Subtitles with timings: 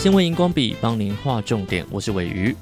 [0.00, 2.56] 新闻荧光笔帮您画重点，我是鮪鱼。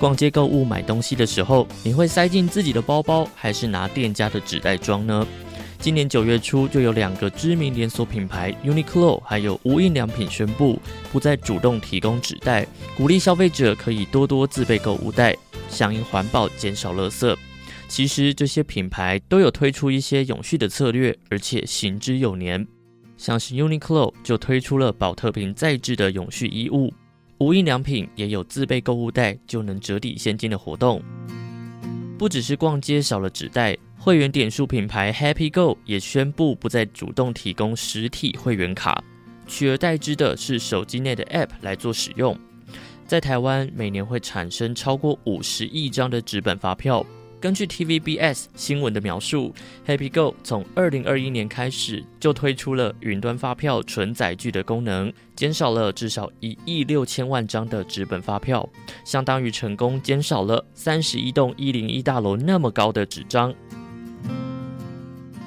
[0.00, 5.24] 逛街购物买东西的时候，你会塞进自己的包包，还是拿店家的纸袋装呢？
[5.78, 10.80] 今年九月初，就有两个知名连锁品牌 Uniqlo 还有无印良品宣布，
[11.12, 12.66] 不再主动提供纸袋，
[12.96, 15.36] 鼓励消费者可以多多自备购物袋，
[15.68, 17.36] 响应环保，减少垃圾。
[17.86, 22.66] 其实这些品牌都有推出一些永续的策略，而且行之有年。
[23.20, 26.90] 像是 Uniqlo 就推出了宝特瓶再制的永续衣物，
[27.36, 31.02] 无印良品也有自备购物袋就能折抵现金的活动。
[32.16, 39.04] 不只是逛街少了纸袋，会员点数品牌 Happy Go 也宣布不再主动提供实体会员卡，
[39.46, 42.34] 取而代之的是手机内的 App 来做使用。
[43.06, 47.04] 在台湾，每年会产生超过五十亿张的纸本发票。
[47.40, 49.54] 根据 TVBS 新闻的描述
[49.86, 58.68] ，Happy Go 从二零二一年开始就推出了云端发票存载具的功能，减少了至少一亿六千万张的纸本发票，
[59.06, 63.54] 相当于成功减少了三十一栋一零一大楼那么高的纸张。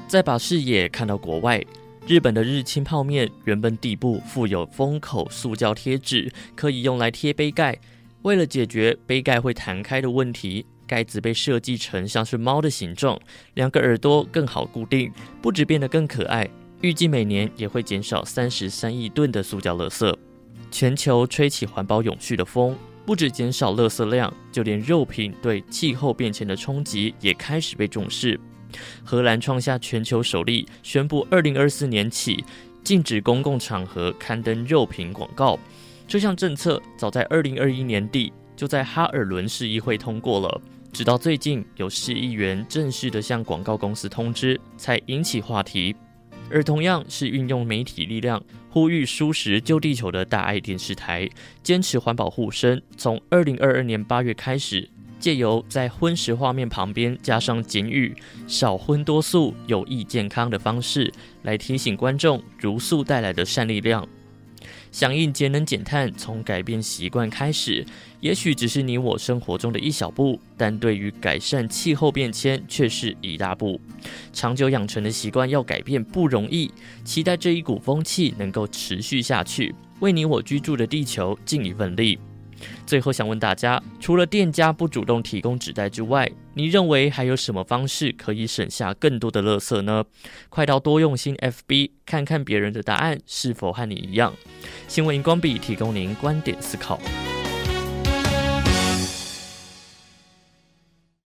[0.07, 1.63] 再把视野看到国外，
[2.07, 7.77] 日本的日清泡面原本底部附有封口塑胶贴纸，可以用来贴杯盖，
[8.23, 10.65] 为了解决杯盖会弹开的问题。
[10.87, 13.19] 盖子被设计成像是猫的形状，
[13.53, 16.49] 两个耳朵更好固定，不止变得更可爱，
[16.81, 20.15] 预计每年也会减少三十三亿吨的塑胶垃圾。
[20.71, 28.39] 全球吹起环保永续的风，不止减少垃圾量，就连肉品对气候变迁的冲击也开始被重视。
[29.03, 32.43] 荷兰创下全球首例，宣布二零二四年起
[32.83, 35.59] 禁止公共场合刊登肉品广告。
[36.07, 40.61] 这项政策早在二零二一年底就在哈尔伦市议会通过了。
[40.91, 45.95] 直到最近，有市议员正式的向广告公司通知，才引起话题。
[46.51, 51.27] 而同样是运用媒体力量呼吁蔬食救地球的大爱电视台，
[51.63, 54.87] 坚持环保护生，从二零二二年八月开始，
[55.19, 61.11] 借由在荤食画面旁边加上警语“少荤多素，有益健康”的方式，
[61.41, 64.07] 来提醒观众茹素带来的善力量。
[64.93, 67.83] 响应节能减碳，从改变习惯开始，
[68.19, 73.81] 也许只是你我生活中的一小步，但对于改善气候变迁却是一大步。
[74.31, 76.71] 长久养成的习惯要改变不容易，
[77.03, 82.19] 期待这一股风气能够持续下去，为你我居住的地球尽一份力。
[82.85, 90.03] 最后想问大家，除了店家不主动提供纸袋之外，你认为还有什么方式可以省下更多的垃圾呢？
[90.49, 94.33] 快到多用心 FB 看看别人的答案是否和你一样。
[94.87, 96.99] 新闻荧光笔提供您观点思考。